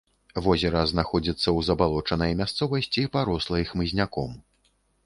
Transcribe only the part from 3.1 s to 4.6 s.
парослай хмызняком.